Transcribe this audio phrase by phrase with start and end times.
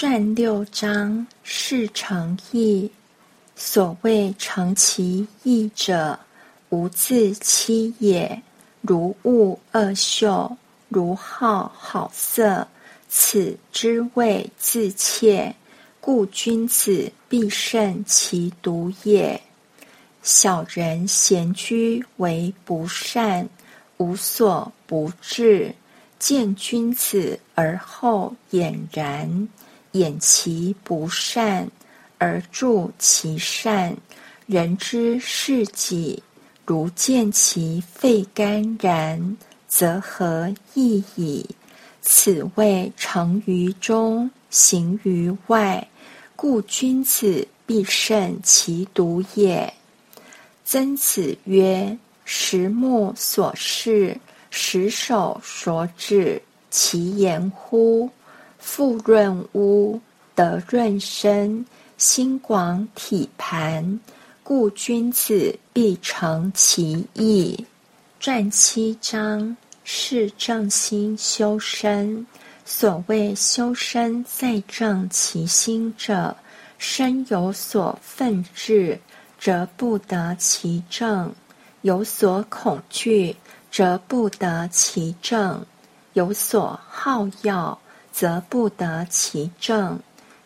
[0.00, 2.90] 传六章，是诚义。
[3.54, 6.18] 所谓诚其义者，
[6.70, 8.42] 无自欺也。
[8.80, 10.56] 如恶恶秀，
[10.88, 12.66] 如好好色，
[13.10, 15.54] 此之谓自怯。
[16.00, 19.38] 故君子必慎其独也。
[20.22, 23.46] 小人闲居为不善，
[23.98, 25.74] 无所不至。
[26.18, 29.46] 见君子而后俨然。
[29.92, 31.68] 掩其不善
[32.18, 33.96] 而助其善，
[34.46, 36.22] 人之视己，
[36.64, 39.36] 如见其肺肝然，
[39.66, 41.48] 则何益矣？
[42.02, 45.86] 此谓成于中，行于外。
[46.36, 49.70] 故君子必慎其独也。
[50.64, 54.16] 曾子曰：“十目所视，
[54.50, 58.08] 十手所指，其言乎？”
[58.60, 59.98] 富润屋，
[60.34, 61.64] 德润身，
[61.96, 63.98] 心广体盘，
[64.44, 67.66] 故君子必成其义。
[68.20, 72.26] 传七章，是正心修身。
[72.66, 76.36] 所谓修身，在正其心者。
[76.76, 79.00] 身有所愤志，
[79.38, 81.30] 则不得其正；
[81.80, 83.34] 有所恐惧，
[83.72, 85.60] 则不得其正；
[86.12, 87.79] 有所好要。
[88.12, 89.98] 则不得其正，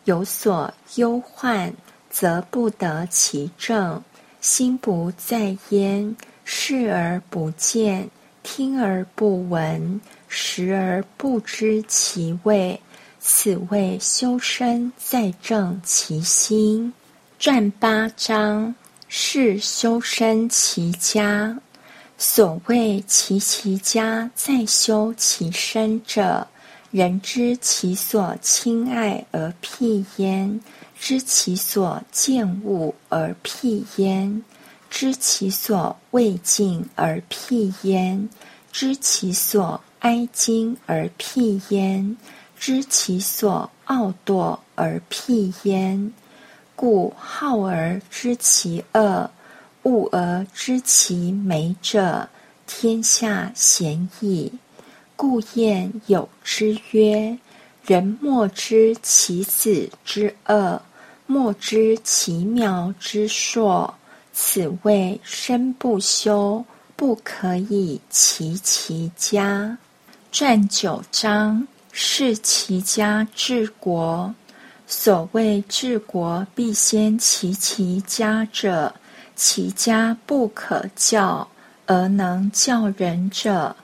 [0.05, 1.73] 有所忧患，
[2.09, 4.01] 则不得其正。
[4.41, 8.07] 心不在焉，视而不见，
[8.43, 12.79] 听而不闻，食而不知其味，
[13.19, 16.93] 此谓修身在正其心。
[17.39, 18.75] 传八章，
[19.07, 21.57] 是修身齐家。
[22.17, 26.47] 所谓齐其家，在修其身者。
[26.95, 30.61] 人知其所亲爱而辟焉，
[30.97, 34.41] 知其所见恶而辟焉，
[34.89, 38.29] 知其所未尽而辟焉，
[38.71, 42.15] 知其所哀矜而辟焉，
[42.57, 46.13] 知其所傲惰而辟焉。
[46.77, 49.29] 故好而知其恶，
[49.83, 52.29] 恶而知其美者，
[52.65, 54.53] 天下鲜矣。
[55.15, 57.37] 故谚有之曰
[57.85, 60.81] ：“人莫知其子之恶，
[61.25, 63.93] 莫知其苗之硕。
[64.33, 66.63] 此谓身不修，
[66.95, 69.77] 不可以齐其家。”
[70.33, 74.33] 传九章，是其家治国。
[74.85, 78.93] 所谓治国必先齐其家者，
[79.35, 81.47] 其家不可教
[81.85, 83.75] 而能教人者。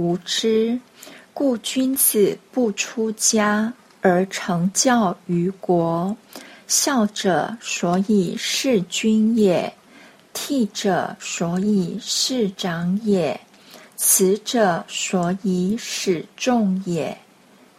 [0.00, 0.80] 无知，
[1.34, 6.16] 故君子不出家而成教于国。
[6.66, 9.70] 孝者所以事君也，
[10.32, 13.38] 悌者所以事长也，
[13.94, 17.14] 慈者所以使众也。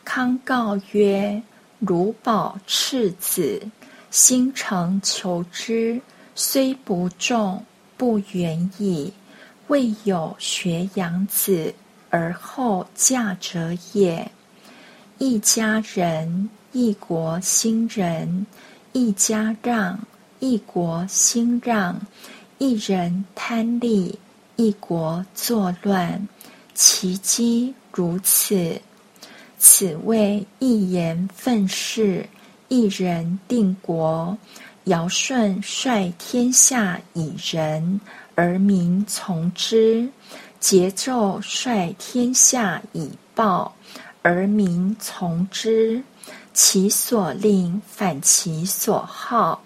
[0.03, 1.41] 康告曰
[1.79, 3.59] ：“如保赤子，
[4.11, 5.99] 心诚求之，
[6.35, 7.65] 虽不重，
[7.97, 9.11] 不远矣。
[9.69, 11.73] 未有学养子。”
[12.11, 14.31] 而后嫁者也。
[15.17, 18.45] 一家人，一国兴仁；
[18.91, 19.99] 一家让，
[20.39, 21.95] 一国兴让；
[22.59, 24.19] 一人贪利，
[24.55, 26.27] 一国作乱。
[26.73, 28.79] 其机如此。
[29.57, 32.27] 此谓一言愤世，
[32.67, 34.37] 一人定国。
[34.85, 38.01] 尧舜率天下以仁，
[38.33, 40.09] 而民从之。
[40.61, 43.73] 桀纣率天下以暴，
[44.21, 45.99] 而民从之；
[46.53, 49.61] 其所令反其所好，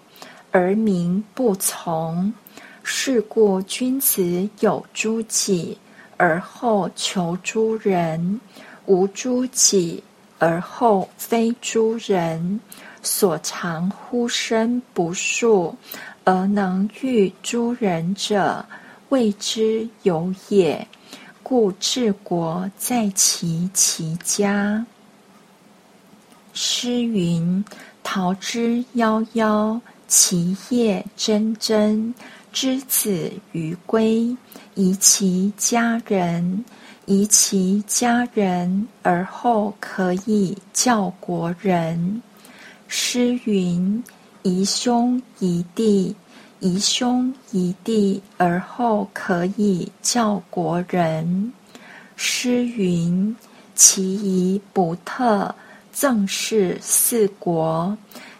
[0.50, 2.32] 而民不从。
[2.82, 5.76] 是故君子有诸己，
[6.16, 8.40] 而后求诸人；
[8.86, 10.02] 无诸己，
[10.38, 12.58] 而后非诸人。
[13.02, 15.76] 所长乎身不术，
[16.24, 18.64] 而能御诸人者。
[19.08, 20.86] 谓之有也，
[21.42, 24.84] 故治国在其其家。
[26.52, 27.64] 诗云
[28.02, 32.12] ：“桃之夭夭，其叶蓁蓁。
[32.52, 34.34] 之子于归，
[34.74, 36.64] 宜其家人，
[37.04, 42.22] 宜其家人，而后可以教国人。”
[42.88, 44.02] 诗云
[44.42, 46.16] ：“宜兄宜弟。”
[46.60, 51.52] 宜兄宜弟，而后可以教国人。
[52.16, 53.36] 诗云
[53.76, 55.54] ：“其仪不特，
[55.92, 57.96] 赠氏四国，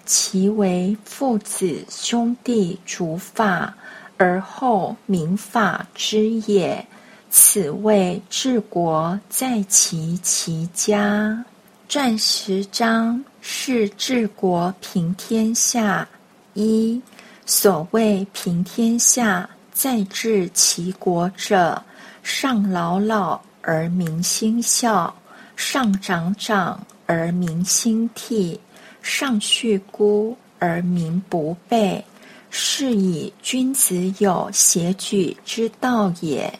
[0.06, 3.74] 其为父子兄弟主法，
[4.16, 6.84] 而后民法之也。
[7.28, 11.44] 此谓治国在其其家。
[11.86, 16.08] 传十章是治国平天下。
[16.54, 17.00] 一
[17.48, 21.80] 所谓平天下，在治其国者，
[22.24, 25.14] 上老老而民心孝，
[25.54, 28.58] 上长长而民心悌，
[29.00, 32.04] 上恤孤而民不备。
[32.50, 36.52] 是以君子有协举之道也。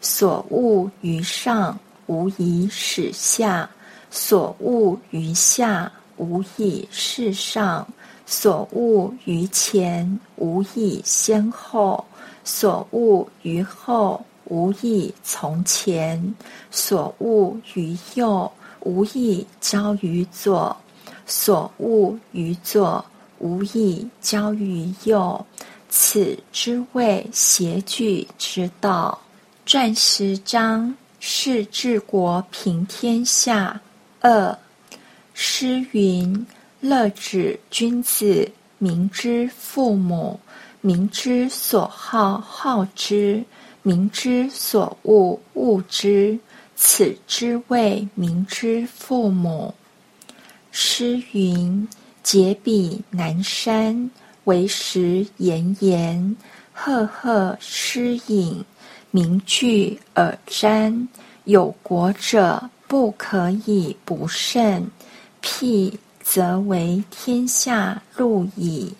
[0.00, 3.68] 所恶于上，无以使下；
[4.10, 7.86] 所恶于下，无以事上；
[8.32, 12.04] 所恶于前，无以先后；
[12.44, 16.32] 所恶于后，无以从前；
[16.70, 18.48] 所恶于右，
[18.82, 20.76] 无以交于左；
[21.26, 23.04] 所恶于左，
[23.40, 25.44] 无以交于右。
[25.88, 29.18] 此之谓邪举之道。
[29.66, 33.80] 传十章是治国平天下。
[34.20, 34.56] 二
[35.34, 36.46] 诗云
[36.80, 40.38] ：“乐止君子，民之父母；
[40.80, 43.44] 民之所好，好之；
[43.82, 46.38] 民之所恶，恶之。
[46.74, 49.74] 此之谓民之父母。”
[50.72, 51.86] 诗云
[52.22, 54.10] ：“结彼南山，
[54.44, 56.36] 为时炎炎，
[56.72, 58.64] 赫赫诗隐。”
[59.12, 61.08] 名具而瞻，
[61.42, 64.88] 有国者不可以不慎。
[65.40, 65.98] 辟
[66.32, 68.94] 则为天下路矣。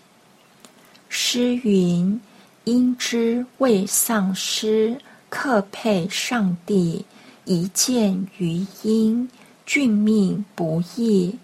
[1.09, 2.21] 诗云
[2.65, 7.05] ：“因之未丧失，克配上帝。
[7.44, 9.31] 一见于阴，
[9.65, 11.38] 俊命不易。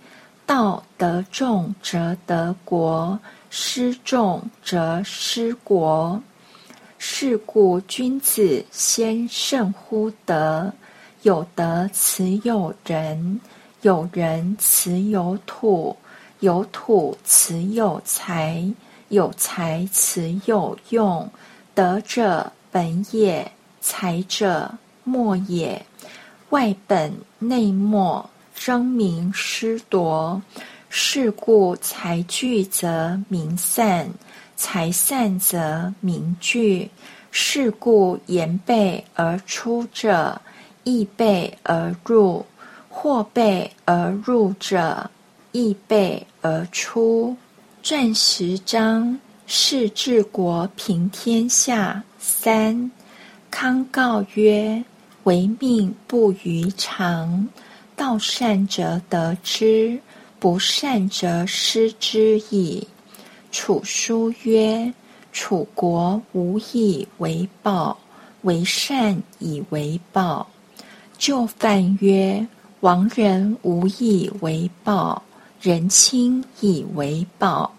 [0.44, 3.16] 道得众则得国，
[3.48, 6.20] 失众则失国。”
[6.98, 10.72] 是故君子先胜乎德。
[11.22, 13.40] 有德此有仁，
[13.82, 15.96] 有仁此有土，
[16.40, 18.64] 有土此有财，
[19.08, 21.30] 有财此有用。
[21.74, 23.50] 德者本也，
[23.80, 24.72] 财者
[25.04, 25.84] 末也。
[26.50, 30.40] 外本内末，争名失夺。
[30.88, 34.08] 是故财聚则民散。
[34.56, 36.90] 财散则民聚，
[37.30, 40.40] 是故言备而出者，
[40.84, 42.42] 亦备而入；
[42.98, 45.10] 或备而入者，
[45.52, 47.36] 亦备而出。
[47.82, 52.02] 传十章是治国平天下。
[52.18, 52.90] 三
[53.50, 54.82] 康告曰
[55.24, 57.46] ：“唯命不于常，
[57.94, 60.00] 道善则得之，
[60.40, 62.88] 不善则失之矣。”
[63.52, 64.90] 楚书曰
[65.34, 67.98] ：“楚国无以为报，
[68.40, 70.48] 为善以为报。”
[71.18, 72.46] 就范曰
[72.80, 75.22] ：“亡人无以为报，
[75.60, 77.74] 人亲以为报。”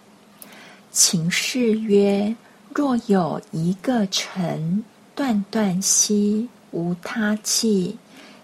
[0.92, 2.36] 秦氏曰
[2.74, 4.84] ：“若有一个臣
[5.14, 7.98] 断断兮，无他计，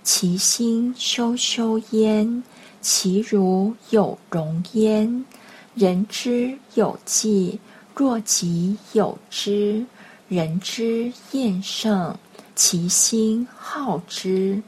[0.04, 2.44] 其心修修焉，
[2.80, 5.26] 其如有容焉。”
[5.74, 7.60] 人之有计，
[7.95, 9.83] 若己有之；
[10.28, 12.16] 人之厌胜，
[12.54, 14.62] 其心好之。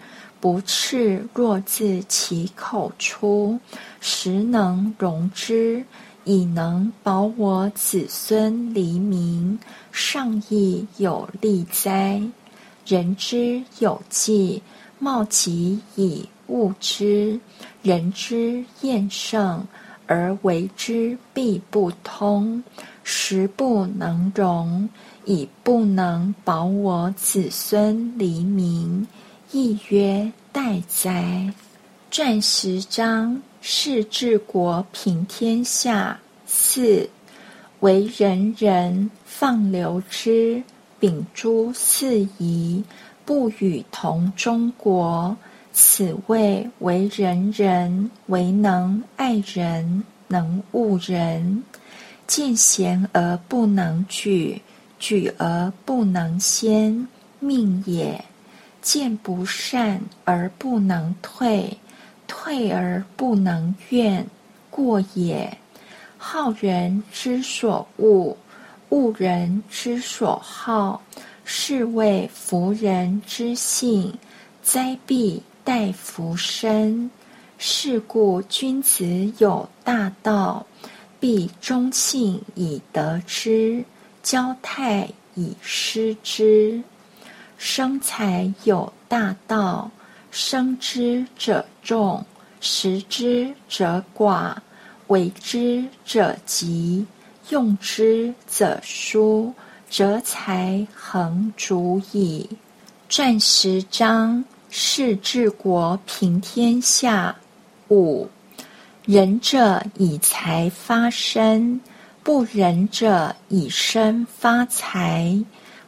[0.46, 3.60] 不赤若自其口出，
[4.00, 5.84] 实能容之，
[6.24, 9.58] 以能保我子孙黎民，
[9.92, 12.22] 上亦有利哉？
[12.86, 14.62] 人之有计，
[15.00, 17.40] 貌己以物之；
[17.82, 19.66] 人之厌胜。
[20.06, 22.64] 而为之必不通，
[23.04, 24.88] 实不能容，
[25.25, 29.08] 以不能保我子孙黎民，
[29.52, 31.54] 亦曰待哉？
[32.10, 36.20] 传十章是治国平天下。
[36.48, 37.10] 四
[37.82, 40.64] 为人人放流之，
[41.00, 42.84] 秉诸四夷，
[43.24, 45.36] 不与同中国。
[45.72, 51.64] 此谓为人人，为能爱人，能恶人。
[52.25, 54.62] 见贤而不能举，
[54.98, 57.08] 举而不能先，
[57.40, 58.24] 命也；
[58.86, 61.75] 见不善而不能退，
[62.27, 64.24] 退而不能怨，
[64.70, 65.58] 过也。
[66.20, 68.38] 好人之所恶，
[68.89, 71.01] 恶人之所好，
[71.44, 74.13] 是谓福人之性，
[74.62, 75.42] 灾必。
[75.63, 77.10] 待福生，
[77.58, 80.63] 是故君子有大道，
[81.20, 83.84] 必忠信以得之，
[84.22, 86.84] 交泰以失之。
[87.57, 89.89] 生财有大道，
[90.29, 92.24] 生之者众，
[92.59, 94.55] 食之者寡，
[95.07, 97.05] 为之者急，
[97.50, 99.53] 用之者疏，
[99.89, 102.47] 则财恒足矣。
[103.07, 107.35] 传十章，是治国平天下。
[107.89, 108.27] 五
[109.05, 111.79] 仁者以财发身，
[112.24, 115.39] 不仁者以身发财。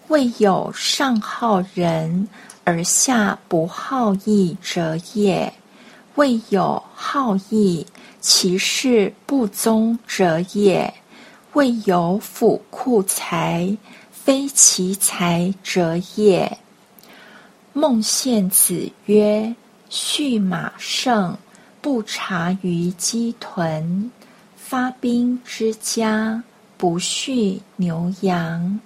[0.08, 2.28] 未有上好仁
[2.64, 5.52] 而下不好义者也；
[6.16, 7.86] 未有好义
[8.20, 10.92] 其事不宗者也；
[11.54, 13.78] 未有府库财
[14.12, 16.58] 非其财者也。
[17.74, 19.56] 孟献子曰
[19.90, 21.38] ：“畜马胜。”
[21.80, 24.12] 不察于鸡豚，
[24.58, 26.44] 发兵之家
[26.76, 28.78] 不畜牛羊；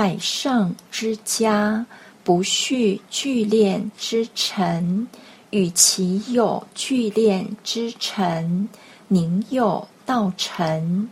[0.00, 1.84] 百胜之家
[2.24, 5.06] 不畜聚敛之臣。
[5.50, 8.66] 与其有聚敛之臣，
[9.08, 11.10] 宁有道臣？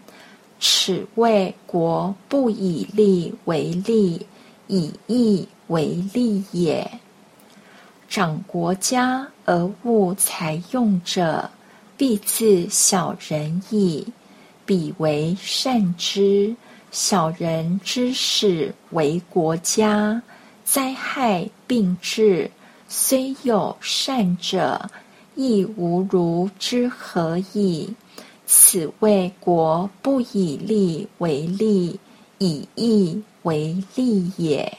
[0.59, 4.25] 此谓国不以利为利，
[4.69, 6.91] 以义为利也。
[8.09, 11.51] 长国家而务财用者，
[11.99, 14.07] 必自小人矣。
[14.65, 16.57] 彼为善之。
[16.91, 20.23] 小人之始为国家，
[20.65, 22.51] 灾害并至，
[22.89, 24.91] 虽有善者，
[25.35, 27.95] 亦无如之何矣。
[28.47, 32.01] 此谓国不以利为利，
[32.39, 34.79] 以义为利也。